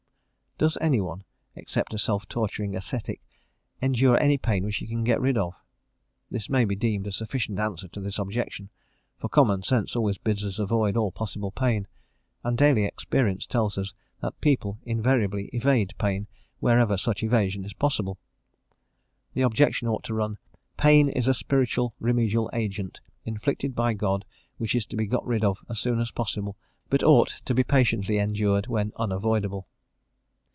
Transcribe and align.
_Does 0.63 0.77
anyone, 0.79 1.23
except 1.55 1.91
a 1.91 1.97
self 1.97 2.27
torturing 2.27 2.75
ascetic, 2.75 3.19
endure 3.81 4.15
any 4.21 4.37
pain 4.37 4.63
which 4.63 4.75
he 4.75 4.85
can 4.85 5.03
get 5.03 5.19
rid 5.19 5.35
of? 5.35 5.55
This 6.29 6.49
might 6.49 6.67
be 6.67 6.75
deemed 6.75 7.07
a 7.07 7.11
sufficient 7.11 7.59
answer 7.59 7.87
to 7.87 7.99
this 7.99 8.19
objection, 8.19 8.69
for 9.17 9.27
common 9.27 9.63
sense 9.63 9.95
always 9.95 10.19
bids 10.19 10.45
us 10.45 10.59
avoid 10.59 10.95
all 10.95 11.11
possible 11.11 11.49
pain, 11.49 11.87
and 12.43 12.59
daily 12.59 12.85
experience 12.85 13.47
tells 13.47 13.75
us 13.75 13.95
that 14.21 14.39
people 14.39 14.77
invariably 14.83 15.45
evade 15.45 15.95
pain, 15.97 16.27
wherever 16.59 16.95
such 16.95 17.23
evasion 17.23 17.63
is 17.65 17.73
possible. 17.73 18.19
The 19.33 19.41
objection 19.41 19.87
ought 19.87 20.03
to 20.03 20.13
run: 20.13 20.37
"pain 20.77 21.09
is 21.09 21.27
a 21.27 21.33
spiritual 21.33 21.95
remedial 21.99 22.51
agent, 22.53 23.01
inflicted 23.25 23.73
by 23.73 23.95
God, 23.95 24.25
which 24.59 24.75
is 24.75 24.85
to 24.87 24.95
be 24.95 25.07
got 25.07 25.25
rid 25.25 25.43
of 25.43 25.57
as 25.71 25.79
soon 25.79 25.99
as 25.99 26.11
possible, 26.11 26.55
but 26.87 27.01
ought 27.01 27.41
to 27.45 27.55
be 27.55 27.63
patiently 27.63 28.19
endured 28.19 28.67
when 28.67 28.91
unavoidable." 28.97 29.67